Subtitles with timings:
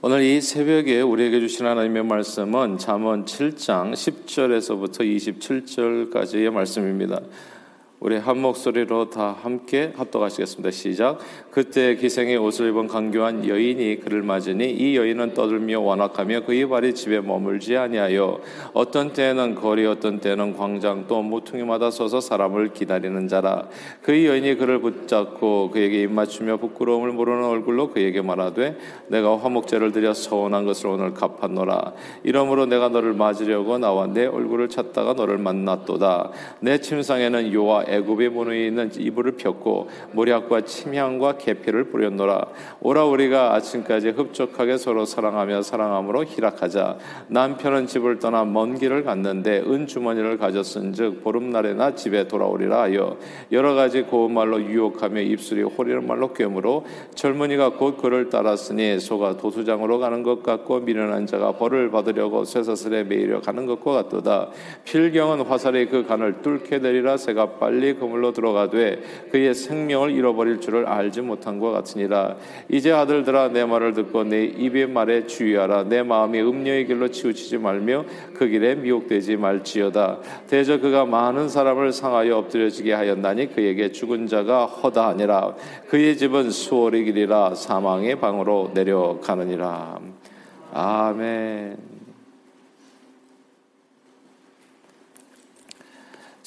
[0.00, 7.20] 오늘 이 새벽에 우리에게 주신 하나님의 말씀은 잠언 7장 10절에서부터 27절까지의 말씀입니다.
[8.00, 10.70] 우리 한 목소리로 다 함께 합독하시겠습니다.
[10.70, 11.18] 시작.
[11.50, 17.20] 그때 기생의 옷을 입은 강교한 여인이 그를 맞으니 이 여인은 떠들며 완악하며 그의 발이 집에
[17.20, 18.38] 머물지 아니하여
[18.72, 23.66] 어떤 때에는 거리 어떤 때는 광장 또 모퉁이마다 서서 사람을 기다리는 자라.
[24.02, 28.78] 그 여인이 그를 붙잡고 그에게 입맞추며 부끄러움을 모르는 얼굴로 그에게 말하되
[29.08, 31.94] 내가 화목제를 드려 서운한 것을 오늘 갚았노라.
[32.22, 36.30] 이러므로 내가 너를 맞으려고 나와 내 얼굴을 찾다가 너를 만났도다.
[36.60, 42.46] 내 침상에는 요와 애굽의 문에 있는 이불을 폈고 모략과 침향과 계피를 뿌렸노라.
[42.80, 46.98] 오라 우리가 아침까지 흡족하게 서로 사랑하며 사랑함으로 희락하자.
[47.28, 53.16] 남편은 집을 떠나 먼 길을 갔는데 은 주머니를 가졌은즉 보름날에나 집에 돌아오리라 하여
[53.52, 59.98] 여러 가지 고운 말로 유혹하며 입술이 호리는 말로 꿰므로 젊은이가 곧 그를 따랐으니 소가 도수장으로
[59.98, 64.50] 가는 것 같고 미련한 자가 벌을 받으려고 쇠사슬에 매이려 가는 것과 같도다.
[64.84, 67.16] 필경은 화살이 그 간을 뚫게 되리라.
[67.16, 72.36] 새가 빨리 빨리 그물로 들어가되 그의 생명을 잃어버릴 줄을 알지 못한 것 같으니라.
[72.68, 75.84] 이제 아들들아 내 말을 듣고 내 입의 말에 주의하라.
[75.84, 80.18] 내 마음이 음녀의 길로 치우치지 말며 그 길에 미혹되지 말지어다.
[80.48, 85.54] 대저 그가 많은 사람을 상하여 엎드려지게 하였나니 그에게 죽은 자가 허다하니라.
[85.88, 90.00] 그의 집은 수월의 길이라 사망의 방으로 내려가느니라.
[90.72, 91.87] 아멘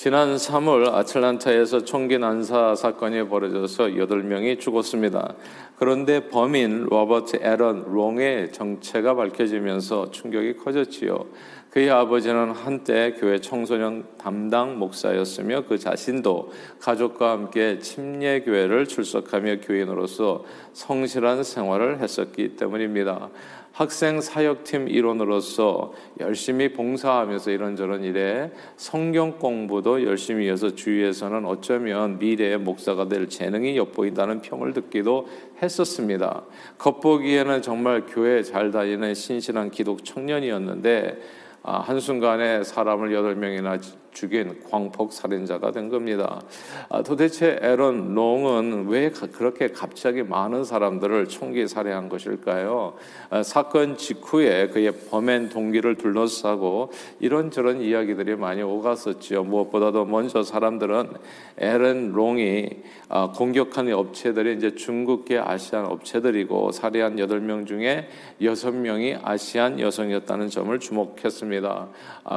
[0.04, 5.36] 지난 3월 아틀란타에서 총기 난사 사건이 벌어져서 8명이 죽었습니다.
[5.76, 11.24] 그런데 범인 로버트 에런 롱의 정체가 밝혀지면서 충격이 커졌지요.
[11.72, 21.44] 그의 아버지는 한때 교회 청소년 담당 목사였으며 그 자신도 가족과 함께 침례교회를 출석하며 교인으로서 성실한
[21.46, 23.30] 생활을 했었기 때문입니다.
[23.72, 33.08] 학생 사역팀 일원으로서 열심히 봉사하면서 이런저런 일에 성경 공부도 열심히 해서 주위에서는 어쩌면 미래의 목사가
[33.08, 35.30] 될 재능이 엿보인다는 평을 듣기도
[35.64, 36.44] 했었습니다.
[36.80, 43.78] 겉보기에는 정말 교회 잘 다니는 신실한 기독 청년이었는데 아, 한순간에 사람을 여덟 명이나
[44.12, 46.42] 죽인 광폭 살인자가 된 겁니다.
[46.90, 52.94] 아, 도대체 에런 롱은 왜 그렇게 갑자기 많은 사람들을 총기 살해한 것일까요?
[53.30, 59.44] 아, 사건 직후에 그의 범행 동기를 둘러싸고 이런저런 이야기들이 많이 오갔었죠.
[59.44, 61.14] 무엇보다도 먼저 사람들은
[61.58, 62.70] 에런 롱이
[63.10, 68.08] 아, 공격한 업체들이 이제 중국계 아시안 업체들이고 살해한 8명 중에
[68.42, 71.88] 6명이 아시안 여성이었다는 점을 주목했습니다.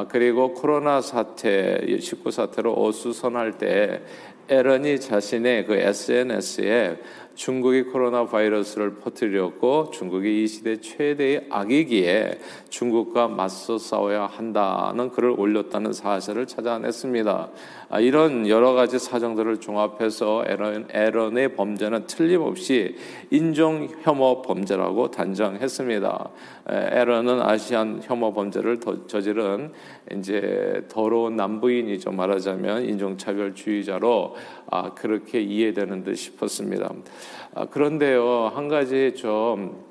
[0.09, 4.01] 그리고 코로나 사태 19 사태로 어수선할 때
[4.47, 6.97] 에런이 자신의 그 SNS에
[7.35, 15.93] 중국이 코로나 바이러스를 퍼뜨렸고 중국이 이 시대 최대의 악이기에 중국과 맞서 싸워야 한다는 글을 올렸다는
[15.93, 17.49] 사실을 찾아냈습니다.
[17.89, 22.95] 아, 이런 여러 가지 사정들을 종합해서 에런, 에런의 범죄는 틀림없이
[23.29, 26.29] 인종 혐오 범죄라고 단정했습니다.
[26.67, 29.71] 에런은 아시안 혐오 범죄를 저지른
[30.11, 34.35] 이제 더러운 남부인이죠 말하자면 인종차별주의자로
[34.71, 36.89] 아, 그렇게 이해되는 듯 싶었습니다.
[37.53, 39.85] 아, 그런데요 한 가지 좀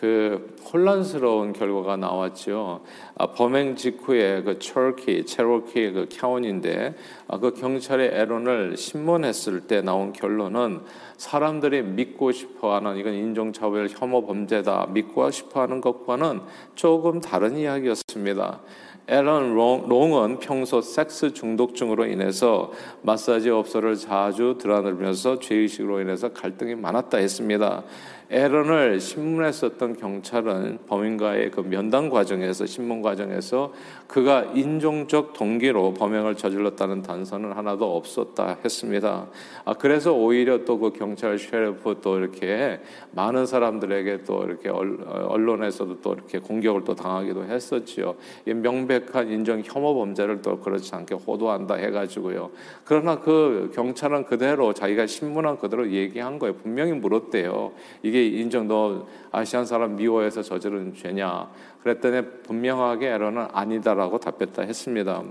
[0.00, 2.80] 그 혼란스러운 결과가 나왔죠.
[3.20, 6.94] 아, 범행 직후에 그 철키, 체로키 그 카운인데
[7.28, 10.80] 아, 그 경찰의 애론을 신문했을 때 나온 결론은
[11.18, 16.40] 사람들이 믿고 싶어하는 이건 인종차별 혐오 범죄다 믿고 싶어하는 것과는
[16.74, 18.60] 조금 다른 이야기였습니다.
[19.06, 22.70] 에런 롱은 평소 섹스 중독증으로 인해서
[23.02, 27.82] 마사지 업소를 자주 드나들면서 죄의식으로 인해서 갈등이 많았다 했습니다.
[28.30, 33.72] 에런을 신문했었던 경찰은 범인과의 그 면담 과정에서 신문 과정에서
[34.08, 39.28] 그가 인종적 동기로 범행을 저질렀다는 단서는 하나도 없었다 했습니다.
[39.64, 42.80] 아, 그래서 오히려 또 그 경찰 sheriff 또 이렇게
[43.12, 48.16] 많은 사람들에게 또 이렇게 언론에서도 또 이렇게 공격을 또 당하기도 했었지요.
[48.46, 52.50] 명백한 인종 혐오 범죄를 또 그렇지 않게 호도한다 해가지고요.
[52.84, 56.54] 그러나 그 경찰은 그대로 자기가 신문한 그대로 얘기한 거예요.
[56.56, 57.72] 분명히 물었대요.
[58.02, 61.50] 이게 인정 너 아시안 사람 미워해서 저지른 죄냐?
[61.82, 65.22] 그랬더니 분명하게 에러는 아니다라고 답했다 했습니다.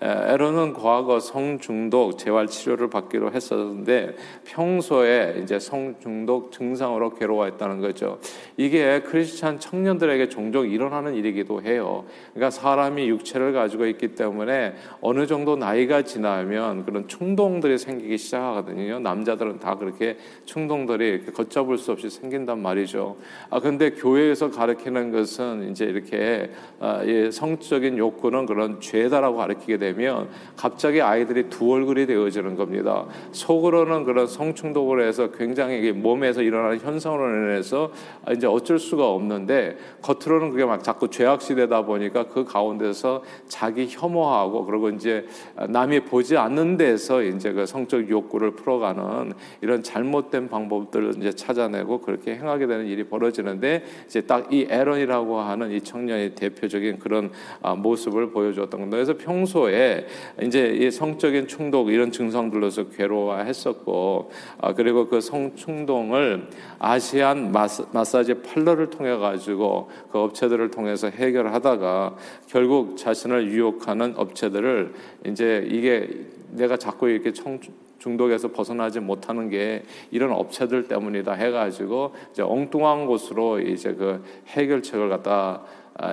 [0.00, 4.14] 에러는 과거 성중독 재활 치료를 받기로 했었는데
[4.44, 8.18] 평소에 이제 성중독 증상으로 괴로워했다는 거죠.
[8.56, 12.04] 이게 크리스찬 청년들에게 종종 일어나는 일이기도 해요.
[12.34, 18.98] 그러니까 사람이 육체를 가지고 있기 때문에 어느 정도 나이가 지나면 그런 충동들이 생기기 시작하거든요.
[18.98, 23.16] 남자들은 다 그렇게 충동들이 걷잡을 수 없이 생긴단 말이죠.
[23.48, 26.50] 아 근데 교회에서 가르치는 것은 이제 이렇게
[26.80, 33.06] 아, 예, 성적인 욕구는 그런 죄다라고 가르치게 되면 갑자기 아이들이 두 얼굴이 되어지는 겁니다.
[33.32, 37.92] 속으로는 그런 성충독을 해서 굉장히 몸에서 일어나는 현상으로 인해서
[38.32, 44.90] 이제 어쩔 수가 없는데 겉으로는 그게 막 자꾸 죄악시되다 보니까 그 가운데서 자기 혐오하고 그리고
[44.90, 45.26] 이제
[45.68, 52.36] 남이 보지 않는 데서 이제 그 성적 욕구를 풀어가는 이런 잘못된 방법들을 이제 찾아내고 그렇게
[52.36, 58.30] 행하게 되는 일이 벌어지는데 이제 딱 이 에런이라고 하는 이 청년의 대표적인 그런 아, 모습을
[58.30, 58.96] 보여줬던 겁니다.
[58.96, 60.06] 그래서 평소에
[60.42, 66.48] 이제 이 성적인 충동 이런 증상들로서 괴로워했었고 아, 그리고 그 성 충동을
[66.78, 67.50] 아시안
[67.92, 72.16] 마사지 팔러를 통해 가지고 그 업체들을 통해서 해결하다가
[72.46, 74.92] 결국 자신을 유혹하는 업체들을
[75.26, 76.08] 이제 이게
[76.50, 77.58] 내가 자꾸 이렇게 청,
[77.98, 85.34] 중독에서 벗어나지 못하는 게 이런 업체들 때문이다 해가지고 이제 엉뚱한 곳으로 이제 그 해결책을 갖다
[85.34, 85.62] 아,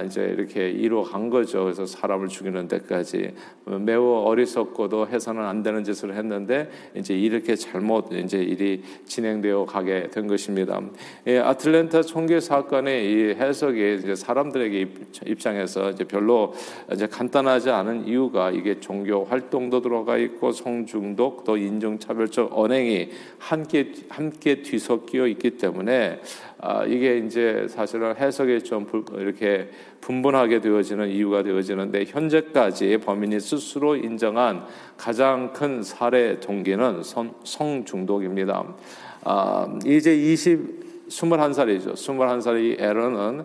[0.06, 1.64] 이제 이렇게 이루어간 거죠.
[1.64, 3.34] 그래서 사람을 죽이는 데까지
[3.66, 10.28] 매우 어리석고도 해서는 안 되는 짓을 했는데 이제 이렇게 잘못 이제 일이 진행되어 가게 된
[10.28, 10.80] 것입니다.
[11.26, 14.88] 예, 아틀랜타 총기 사건의 이 해석이 이제 사람들에게
[15.26, 16.54] 입장에서 이제 별로
[16.94, 24.62] 이제 간단하지 않은 이유가 이게 종교 활동도 들어가 있고 성중독 또 인종차별적 언행이 함께 함께
[24.62, 26.20] 뒤섞여 있기 때문에
[26.64, 28.86] 아, 이게 이제 사실은 해석이 좀
[29.18, 34.64] 이렇게 분분하게 되어지는 이유가 되어지는데 현재까지 범인이 스스로 인정한
[34.96, 38.76] 가장 큰 살해 동기는 성, 성 중독입니다.
[39.24, 41.94] 아, 이제 20, 21살이죠.
[41.94, 43.44] 21살의 에런은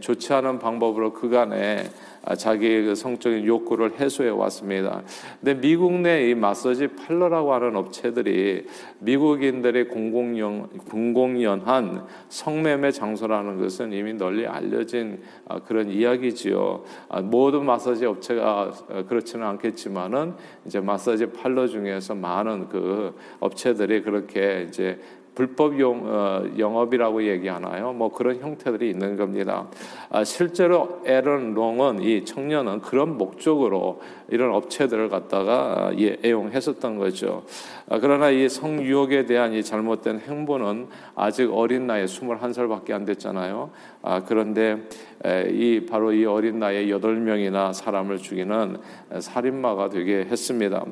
[0.00, 1.84] 좋지 않은 방법으로 그간에
[2.24, 5.02] 아, 자기의 그 성적인 욕구를 해소해 왔습니다.
[5.40, 8.66] 근데 미국 내 이 마사지 팔러라고 하는 업체들이
[9.00, 16.84] 미국인들의 공공연 공공연한 성매매 장소라는 것은 이미 널리 알려진 아, 그런 이야기지요.
[17.08, 20.34] 아, 모든 마사지 업체가 그렇지는 않겠지만은
[20.64, 25.00] 이제 마사지 팔러 중에서 많은 그 업체들이 그렇게 이제
[25.34, 27.92] 불법 용, 어, 영업이라고 얘기하나요?
[27.92, 29.66] 뭐 그런 형태들이 있는 겁니다.
[30.10, 37.44] 아, 실제로 에런 롱은 이 청년은 그런 목적으로 이런 업체들을 갖다가 예, 애용했었던 거죠.
[37.88, 43.70] 아, 그러나 이 성유혹에 대한 이 잘못된 행보는 아직 어린 나이에 21살밖에 안 됐잖아요.
[44.02, 44.82] 아, 그런데
[45.24, 48.76] 에, 이 바로 이 어린 나이에 8명이나 사람을 죽이는
[49.20, 50.84] 살인마가 되게 했습니다.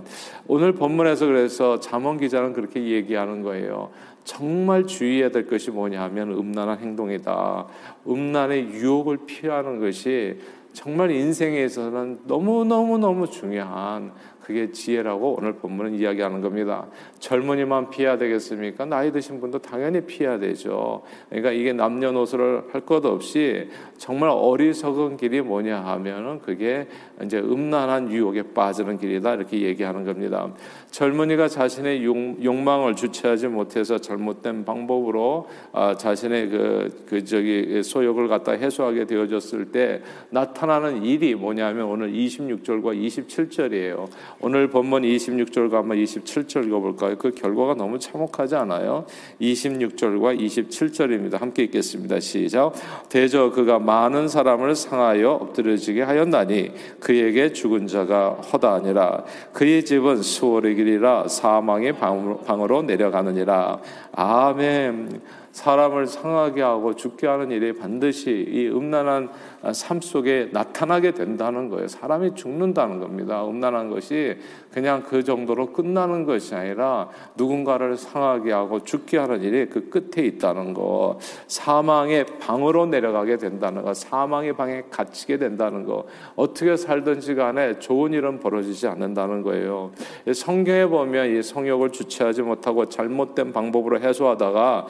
[0.47, 3.91] 오늘 본문에서 그래서 잠언 기자는 그렇게 얘기하는 거예요.
[4.25, 7.67] 정말 주의해야 될 것이 뭐냐 하면 음란한 행동이다.
[8.07, 10.39] 음란의 유혹을 피하는 것이
[10.73, 16.87] 정말 인생에서는 너무 너무 너무 중요한 그게 지혜라고 오늘 본문은 이야기하는 겁니다.
[17.19, 18.85] 젊은이만 피해야 되겠습니까?
[18.85, 21.03] 나이 드신 분도 당연히 피해야 되죠.
[21.29, 26.89] 그러니까 이게 남녀노소를 할 것 없이 정말 어리석은 길이 뭐냐 하면은 그게
[27.25, 30.49] 이제 음란한 유혹에 빠지는 길이다 이렇게 얘기하는 겁니다.
[30.91, 38.53] 젊은이가 자신의 욕, 망을 주체하지 못해서 잘못된 방법으로 아, 자신의 그, 그 저기 소욕을 갖다
[38.53, 44.09] 해소하게 되어졌을 때 나타나는 일이 뭐냐면 오늘 26절과 27절이에요.
[44.41, 47.17] 오늘 본문 26절과 한번 27절 읽어볼까요?
[47.17, 49.07] 그 결과가 너무 참혹하지 않아요?
[49.41, 51.39] 26절과 27절입니다.
[51.39, 52.21] 함께 읽겠습니다.
[52.21, 52.73] 시작.
[53.09, 59.25] 대저 그가 많은 사람을 상하여 엎드려지게 하였나니 그 에게 죽은 자가 허다하니라.
[59.53, 63.81] 그의 집은 수월의 길이라 사망의 방으로 내려가느니라.
[64.13, 65.21] 아멘.
[65.53, 69.31] 사람을 상하게 하고 죽게 하는 일이 반드시 이 음란한
[69.73, 71.89] 삶 속에 나타나게 된다는 거예요.
[71.89, 73.45] 사람이 죽는다는 겁니다.
[73.47, 74.39] 음란한 것이
[74.73, 80.73] 그냥 그 정도로 끝나는 것이 아니라 누군가를 상하게 하고 죽게 하는 일이 그 끝에 있다는
[80.73, 81.19] 거.
[81.49, 83.93] 사망의 방으로 내려가게 된다는 거.
[83.93, 86.07] 사망의 방에 갇히게 된다는 거.
[86.37, 89.91] 어떻게 살든지 간에 좋은 일은 벌어지지 않는다는 거예요.
[90.33, 94.87] 성경에 보면 이 성욕을 주체하지 못하고 잘못된 방법으로 해소하다가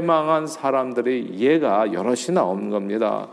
[0.00, 3.28] 패망한 사람들이 예가 여럿이 나오는 겁니다.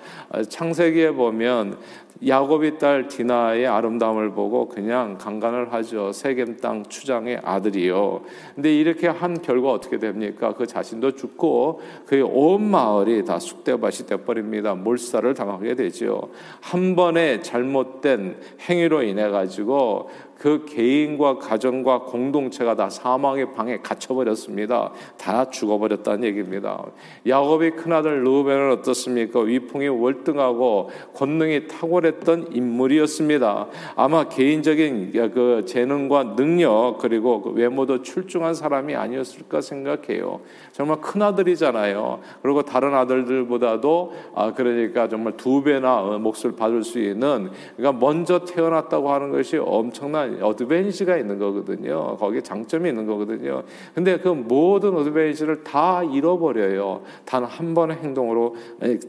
[0.50, 1.78] 창세기에 보면
[2.26, 6.12] 야곱이 딸 디나의 아름다움을 보고 그냥 강간을 하죠.
[6.12, 8.22] 세겜 땅 추장의 아들이요.
[8.56, 10.54] 근데 이렇게 한 결과 어떻게 됩니까?
[10.54, 14.74] 그 자신도 죽고 그의 온 마을이 다 쑥대밭이 돼버립니다.
[14.74, 16.30] 몰살을 당하게 되죠.
[16.62, 24.92] 한 번의 잘못된 행위로 인해 가지고 그 개인과 가정과 공동체가 다 사망의 방에 갇혀버렸습니다.
[25.18, 26.86] 다 죽어버렸다는 얘기입니다.
[27.28, 29.40] 야곱의 큰아들 르우벤은 어떻습니까?
[29.40, 33.68] 위풍이 월등하고 권능이 탁월해 했던 인물이었습니다.
[33.96, 40.42] 아마 개인적인 그 재능과 능력 그리고 그 외모도 출중한 사람이 아니었을까 생각해요.
[40.78, 42.20] 정말 큰 아들이잖아요.
[42.44, 49.12] 그리고 다른 아들들보다도 아 그러니까 정말 두 배나 몫을 받을 수 있는 그러니까 먼저 태어났다고
[49.12, 52.16] 하는 것이 엄청난 어드밴시가 있는 거거든요.
[52.18, 53.64] 거기에 장점이 있는 거거든요.
[53.96, 57.02] 근데 그 모든 어드밴시를 다 잃어버려요.
[57.26, 58.56] 단 한 번의 행동으로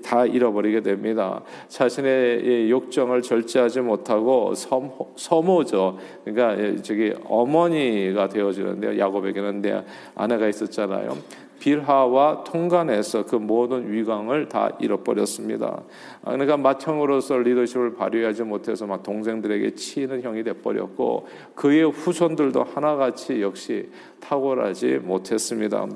[0.03, 1.43] 다 잃어버리게 됩니다.
[1.69, 5.99] 자신의 욕정을 절제하지 못하고 서모, 서모죠.
[6.25, 8.99] 그러니까 저기 어머니가 되어지는데요.
[8.99, 9.85] 야곱에게는 내
[10.15, 11.17] 아내가 있었잖아요.
[11.59, 15.83] 빌하와 통간에서 그 모든 위강을 다 잃어버렸습니다.
[16.25, 23.89] 아, 그러니까 맏형으로서 리더십을 발휘하지 못해서 막 동생들에게 치이는 형이 돼버렸고 그의 후손들도 하나같이 역시
[24.21, 25.87] 탁월하지 못했습니다.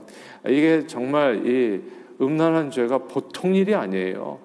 [0.46, 1.80] 이게 정말 이
[2.20, 4.38] 음란한 죄가 보통 일이 아니에요.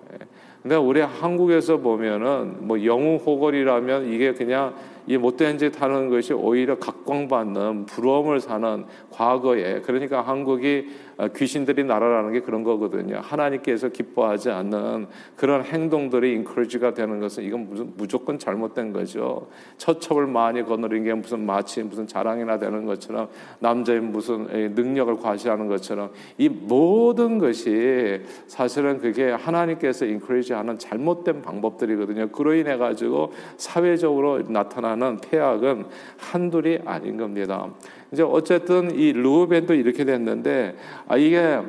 [0.67, 4.75] 근데 우리 한국에서 보면은 뭐 영웅 호걸이라면 이게 그냥
[5.07, 12.31] 이 못된 짓 하는 것이 오히려 각광받는 부러움을 사는 과거에 그러니까 한국이 어, 귀신들이 나라라는
[12.31, 13.19] 게 그런 거거든요.
[13.23, 19.47] 하나님께서 기뻐하지 않는 그런 행동들이 인커리지가 되는 것은 이건 무슨 무조건 잘못된 거죠.
[19.77, 24.45] 처첩을 많이 거느린 게 무슨 마치 무슨 자랑이나 되는 것처럼 남자의 무슨
[24.75, 32.29] 능력을 과시하는 것처럼 이 모든 것이 사실은 그게 하나님께서 인커리지하는 잘못된 방법들이거든요.
[32.29, 35.85] 그로 인해 가지고 사회적으로 나타나는 폐악은
[36.17, 37.67] 한둘이 아닌 겁니다.
[38.11, 40.75] 이제 어쨌든 이 루벤도 이렇게 됐는데
[41.07, 41.59] 아 이게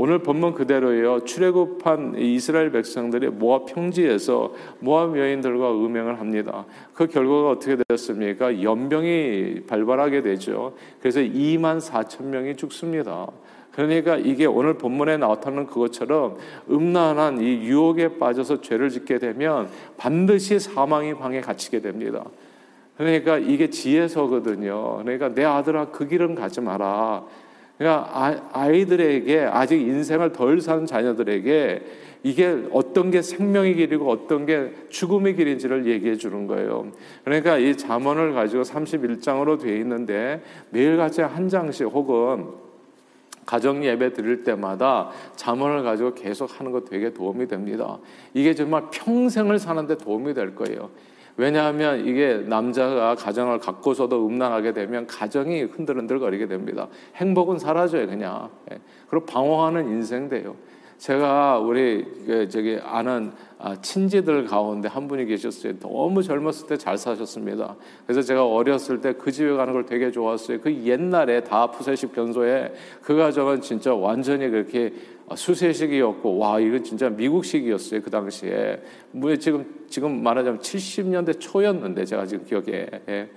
[0.00, 1.24] 오늘 본문 그대로예요.
[1.24, 6.66] 출애굽한 이스라엘 백성들이 모압 평지에서 모압 여인들과 음행을 합니다.
[6.94, 8.62] 그 결과가 어떻게 되었습니까?
[8.62, 10.74] 연병이 발발하게 되죠.
[11.00, 13.26] 그래서 2만 4천 명이 죽습니다.
[13.72, 16.36] 그러니까 이게 오늘 본문에 나타나는 그것처럼
[16.70, 22.24] 음란한 이 유혹에 빠져서 죄를 짓게 되면 반드시 사망의 방에 갇히게 됩니다.
[22.98, 24.98] 그러니까 이게 지혜서거든요.
[25.02, 27.24] 그러니까 내 아들아 그 길은 가지 마라.
[27.78, 31.82] 그러니까 아 이들에게 아직 인생을 덜산 자녀들에게
[32.24, 36.90] 이게 어떤 게 생명의 길이고 어떤 게 죽음의 길인지를 얘기해 주는 거예요.
[37.24, 42.46] 그러니까 이 잠언을 가지고 31장으로 되어 있는데 매일같이 한 장씩 혹은
[43.46, 47.98] 가정 예배 드릴 때마다 잠언을 가지고 계속 하는 거 되게 도움이 됩니다.
[48.34, 50.90] 이게 정말 평생을 사는데 도움이 될 거예요.
[51.38, 56.88] 왜냐하면 이게 남자가 가정을 갖고서도 음란하게 되면 가정이 흔들흔들거리게 됩니다.
[57.14, 58.50] 행복은 사라져요, 그냥.
[58.72, 58.78] 예.
[59.08, 60.56] 그리고 방황하는 인생 돼요.
[60.98, 65.78] 제가 우리 그 저기 아는 아, 친지들 가운데 한 분이 계셨어요.
[65.80, 67.76] 너무 젊었을 때 잘 사셨습니다.
[68.06, 70.60] 그래서 제가 어렸을 때 그 집에 가는 걸 되게 좋았어요.
[70.60, 74.92] 그 옛날에 다 푸세식 변소에 그 가정은 진짜 완전히 그렇게
[75.34, 82.46] 수세식이었고 와 이건 진짜 미국식이었어요 그 당시에 뭐 지금 지금 말하자면 70년대 초였는데 제가 지금
[82.46, 83.28] 기억에 예.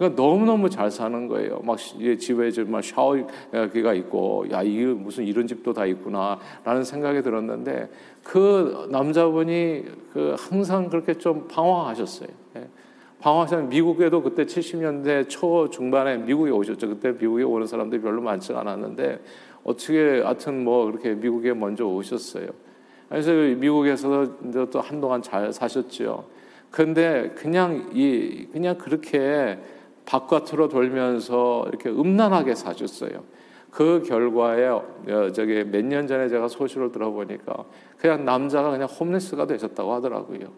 [0.00, 1.60] 그러니까 너무너무 잘 사는 거예요.
[1.62, 7.90] 막 집에 정말 샤워기가 있고, 야, 이게 무슨 이런 집도 다 있구나, 라는 생각이 들었는데,
[8.24, 12.30] 그 남자분이 그 항상 그렇게 좀 방황하셨어요.
[12.56, 12.66] 예.
[13.20, 16.88] 방황하셨 미국에도 그때 70년대 초 중반에 미국에 오셨죠.
[16.88, 19.20] 그때 미국에 오는 사람들이 별로 많지 않았는데,
[19.64, 22.46] 어떻게 하여튼 뭐 그렇게 미국에 먼저 오셨어요.
[23.10, 26.24] 그래서 미국에서도 또 한동안 잘 사셨죠.
[26.70, 29.58] 근데 그냥 이 그냥 그렇게
[30.10, 33.22] 바깥으로 돌면서 이렇게 음란하게 사셨어요.
[33.70, 34.82] 그 결과에 어,
[35.32, 37.64] 저기 몇 년 전에 제가 소식을 들어보니까
[37.96, 40.48] 그냥 남자가 그냥 홈레스가 되셨다고 하더라고요.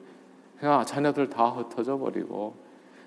[0.59, 2.55] 그냥 자녀들 다 흩어져 버리고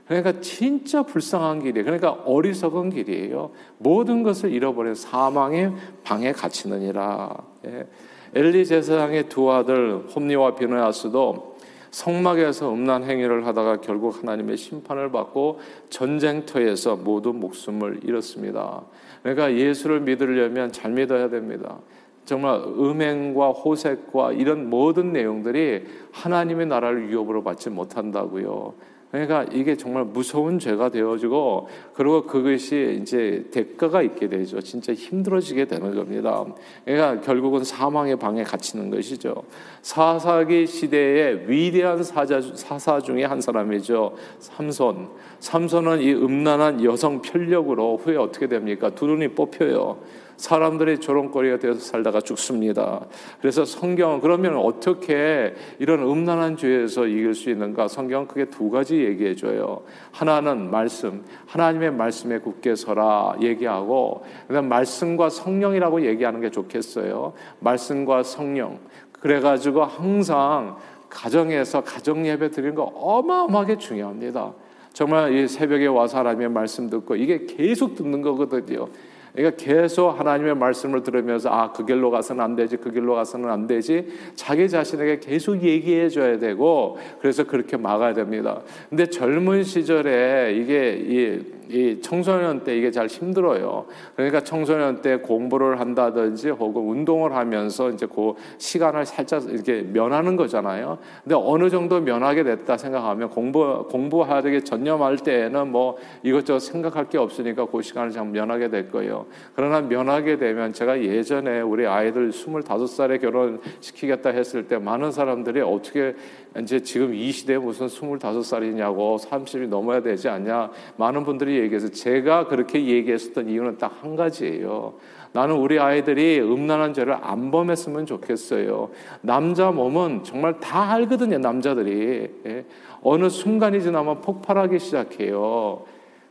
[0.07, 1.83] 그러니까 진짜 불쌍한 길이에요.
[1.83, 3.49] 그러니까 어리석은 길이에요.
[3.79, 5.73] 모든 것을 잃어버린 사망의
[6.03, 7.35] 방에 갇히느니라.
[7.65, 7.87] 예.
[8.35, 11.54] 엘리 제사장의 두 아들 홈니와 비느하스도
[11.95, 15.59] 성막에서 음란 행위를 하다가 결국 하나님의 심판을 받고
[15.89, 18.81] 전쟁터에서 모두 목숨을 잃었습니다.
[19.23, 21.79] 그러니까 예수를 믿으려면 잘 믿어야 됩니다.
[22.25, 28.73] 정말 음행과 호색과 이런 모든 내용들이 하나님의 나라를 위협으로 받지 못한다고요.
[29.15, 34.59] 그러니까 이게 정말 무서운 죄가 되어지고 그리고 그것이 이제 대가가 있게 되죠.
[34.61, 36.45] 진짜 힘들어지게 되는 겁니다.
[36.83, 39.43] 그러니까 결국은 사망의 방에 갇히는 것이죠.
[39.81, 44.15] 사사기 시대의 위대한 사자, 사사 중에 한 사람이죠.
[44.39, 45.09] 삼손.
[45.39, 48.89] 삼손은 이 음란한 여성 편력으로 후에 어떻게 됩니까?
[48.89, 50.24] 두 눈이 뽑혀요.
[50.37, 53.05] 사람들이 조롱거리가 되어서 살다가 죽습니다.
[53.39, 57.87] 그래서 성경은 그러면 어떻게 이런 음란한 죄에서 이길 수 있는가?
[57.87, 59.83] 성경은 크게 두 가지 얘기해 줘요.
[60.11, 67.33] 하나는 말씀, 하나님의 말씀에 굳게 서라 얘기하고 그다음 말씀과 성령이라고 얘기하는 게 좋겠어요.
[67.59, 68.79] 말씀과 성령.
[69.11, 70.77] 그래 가지고 항상
[71.09, 74.53] 가정에서 가정 예배 드리는 거 어마어마하게 중요합니다.
[74.93, 78.87] 정말 이 새벽에 와서 하나님의 말씀 듣고 이게 계속 듣는 거거든요.
[79.35, 83.67] 그러니까 계속 하나님의 말씀을 들으면서 아, 그 길로 가서는 안 되지, 그 길로 가서는 안
[83.67, 84.07] 되지.
[84.35, 88.61] 자기 자신에게 계속 얘기해 줘야 되고 그래서 그렇게 막아야 됩니다.
[88.89, 93.85] 근데 젊은 시절에 이게 이, 이 청소년 때 이게 잘 힘들어요.
[94.15, 100.97] 그러니까 청소년 때 공부를 한다든지 혹은 운동을 하면서 이제 그 시간을 살짝 이렇게 면하는 거잖아요.
[101.23, 107.65] 근데 어느 정도 면하게 됐다 생각하면 공부 공부하게 전념할 때에는 뭐 이것저것 생각할 게 없으니까
[107.65, 109.25] 그 시간을 참 면하게 될 거예요.
[109.55, 116.15] 그러나 면하게 되면 제가 예전에 우리 아이들 25살에 결혼시키겠다 했을 때 많은 사람들이 어떻게
[116.61, 122.85] 이제 지금 이 시대에 무슨 25살이냐고 30이 넘어야 되지 않냐 많은 분들이 얘기해서 제가 그렇게
[122.85, 124.93] 얘기했었던 이유는 딱 한 가지예요.
[125.31, 128.89] 나는 우리 아이들이 음란한 죄를 안 범했으면 좋겠어요.
[129.21, 132.29] 남자 몸은 정말 다 알거든요, 남자들이.
[132.45, 132.65] 예.
[133.01, 135.83] 어느 순간이 지나면 폭발하기 시작해요.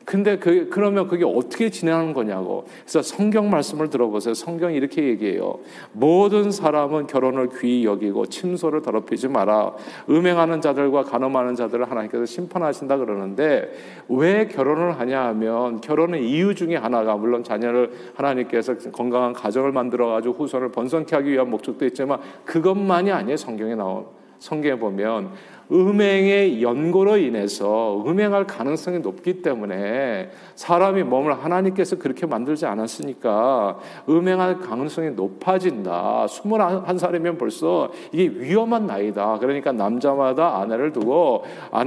[0.04, 2.64] 근데 그, 그러면 그게 어떻게 진행하는 거냐고.
[2.82, 4.34] 그래서 성경 말씀을 들어보세요.
[4.34, 5.58] 성경이 이렇게 얘기해요.
[5.92, 9.72] 모든 사람은 결혼을 귀히 여기고 침소를 더럽히지 마라.
[10.10, 13.72] 음행하는 자들과 간음하는 자들을 하나님께서 심판하신다 그러는데
[14.08, 20.34] 왜 결혼을 하냐 하면 결혼의 이유 중에 하나가 물론 자녀를 하나님께서 건강한 가정을 만들어 가지고
[20.34, 23.36] 후손을 번성케 하기 위한 목적도 있지만 그것만이 아니에요.
[23.36, 24.04] 성경에 나온
[24.38, 25.30] 성경에 보면
[25.72, 33.78] 음행의 연고로 인해서 음행할 가능성이 높기 때문에 사람이 몸을 하나님께서 그렇게 만들지 않았으니까
[34.08, 36.26] 음행할 가능성이 높아진다.
[36.28, 39.38] 21살이면 벌써 이게 위험한 나이다.
[39.38, 41.44] 그러니까 남자마다 아내를 두고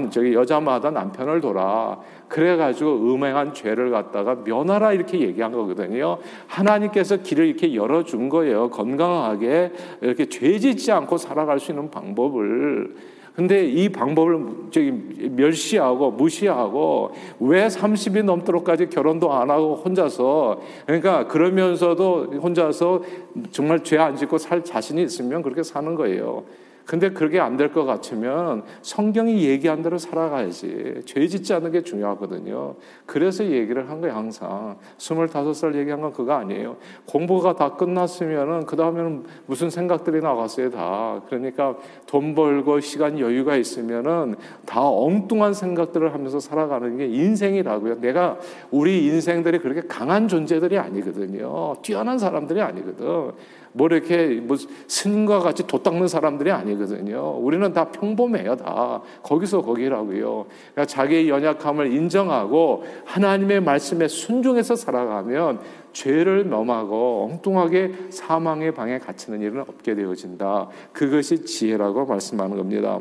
[0.09, 1.99] 저기 여자마다 남편을 둬라.
[2.27, 6.17] 그래 가지고 음행한 죄를 갖다가 면하라 이렇게 얘기한 거거든요.
[6.47, 8.69] 하나님께서 길을 이렇게 열어 준 거예요.
[8.69, 13.16] 건강하게 이렇게 죄 짓지 않고 살아갈 수 있는 방법을.
[13.37, 22.31] 근데 이 방법을 저기 멸시하고 무시하고 왜 30이 넘도록까지 결혼도 안 하고 혼자서 그러니까 그러면서도
[22.41, 23.03] 혼자서
[23.51, 26.45] 정말 죄 안 짓고 살 자신이 있으면 그렇게 사는 거예요.
[26.87, 31.01] 근데 그게 안 될 것 같으면 성경이 얘기한 대로 살아가야지.
[31.05, 32.75] 죄 짓지 않는 게 중요하거든요.
[33.05, 34.77] 그래서 얘기를 한 거예요, 항상.
[34.97, 36.77] 25살 얘기한 건 그거 아니에요.
[37.05, 41.21] 공부가 다 끝났으면은, 그 다음에는 무슨 생각들이 나갔어요, 다.
[41.27, 44.35] 그러니까 돈 벌고 시간 여유가 있으면은
[44.65, 47.99] 다 엉뚱한 생각들을 하면서 살아가는 게 인생이라고요.
[47.99, 48.37] 내가
[48.71, 51.75] 우리 인생들이 그렇게 강한 존재들이 아니거든요.
[51.81, 53.31] 뛰어난 사람들이 아니거든.
[53.77, 57.37] 뭐 이렇게 뭐 스님과 같이 도 닦는 사람들이 아니거든요.
[57.37, 59.01] 우리는 다 평범해요, 다.
[59.21, 60.47] 거기서 거기라고요.
[60.73, 65.59] 그러니까 자기의 연약함을 인정하고 하나님의 말씀에 순종해서 살아가면
[65.93, 70.69] 죄를 넘하고 엉뚱하게 사망의 방에 갇히는 일은 없게 되어진다.
[70.91, 72.99] 그것이 지혜라고 말씀하는 겁니다.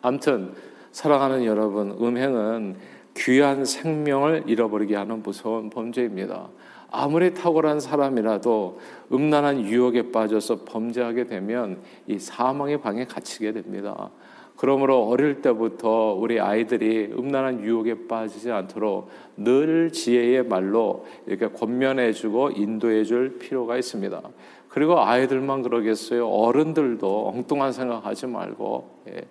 [0.00, 0.52] 아무튼
[0.92, 2.76] 사랑하는 여러분, 음행은
[3.16, 6.48] 귀한 생명을 잃어버리게 하는 무서운 범죄입니다.
[6.90, 8.78] 아무리 탁월한 사람이라도
[9.12, 14.10] 음란한 유혹에 빠져서 범죄하게 되면 이 사망의 방에 갇히게 됩니다.
[14.56, 23.38] 그러므로 어릴 때부터 우리 아이들이 음란한 유혹에 빠지지 않도록 늘 지혜의 말로 이렇게 권면해주고 인도해줄
[23.38, 24.22] 필요가 있습니다.
[24.68, 26.28] 그리고 아이들만 그러겠어요.
[26.28, 29.26] 어른들도 엉뚱한 생각하지 말고 예.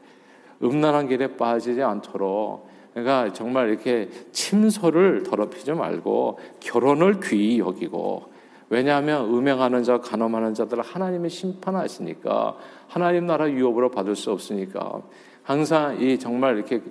[0.63, 8.32] 음란한 길에 빠지지 않도록 그러니까 정말 이렇게 침소를 더럽히지 말고 결혼을 귀히 여기고
[8.70, 12.56] 왜냐하면 음행하는 자, 간음하는 자들을 하나님이 심판하시니까
[12.88, 15.02] 하나님 나라 유업으로 받을 수 없으니까.
[15.44, 16.82] 항상 이 정말 이렇게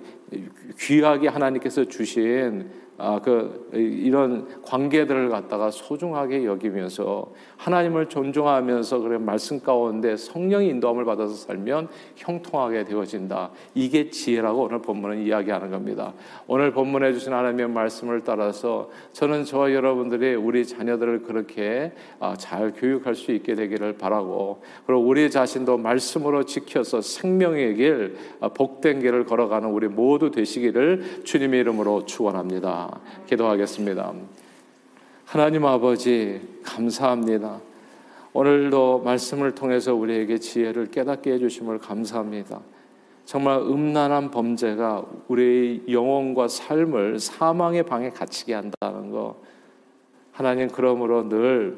[0.79, 10.15] 귀하게 하나님께서 주신 아, 그, 이런 관계들을 갖다가 소중하게 여기면서 하나님을 존중하면서 그래 말씀 가운데
[10.15, 13.51] 성령의 인도함을 받아서 살면 형통하게 되어진다.
[13.73, 16.13] 이게 지혜라고 오늘 본문은 이야기하는 겁니다.
[16.47, 23.15] 오늘 본문에 주신 하나님의 말씀을 따라서 저는 저와 여러분들이 우리 자녀들을 그렇게 아, 잘 교육할
[23.15, 29.69] 수 있게 되기를 바라고 그리고 우리 자신도 말씀으로 지켜서 생명의 길, 아, 복된 길을 걸어가는
[29.69, 32.84] 우리 모두 되시기를 주님의 이름으로 축원합니다.
[33.27, 34.13] 기도하겠습니다.
[35.25, 37.59] 하나님 아버지 감사합니다.
[38.33, 42.61] 오늘도 말씀을 통해서 우리에게 지혜를 깨닫게 해주심을 감사합니다.
[43.25, 49.41] 정말 음란한 범죄가 우리의 영혼과 삶을 사망의 방에 갇히게 한다는 거.
[50.31, 51.77] 하나님 그러므로 늘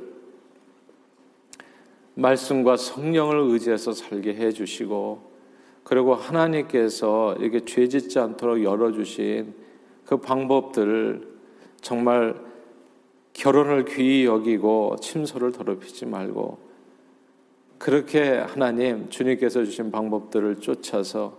[2.16, 5.28] 말씀과 성령을 의지해서 살게 해주시고
[5.84, 9.67] 그리고 하나님께서 이렇게 죄 짓지 않도록 열어주신
[10.08, 11.28] 그 방법들을
[11.82, 12.36] 정말
[13.34, 16.58] 결혼을 귀히 여기고 침소를 더럽히지 말고
[17.78, 21.38] 그렇게 하나님 주님께서 주신 방법들을 쫓아서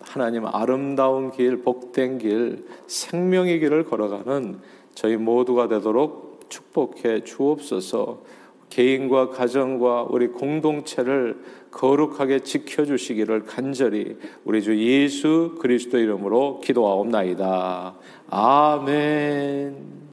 [0.00, 4.58] 하나님 아름다운 길, 복된 길, 생명의 길을 걸어가는
[4.94, 8.22] 저희 모두가 되도록 축복해 주옵소서.
[8.68, 11.42] 개인과 가정과 우리 공동체를
[11.74, 17.94] 거룩하게 지켜주시기를 간절히 우리 주 예수 그리스도 이름으로 기도하옵나이다.
[18.30, 19.94] 아멘.